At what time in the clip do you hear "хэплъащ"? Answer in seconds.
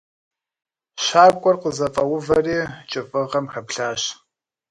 3.51-4.01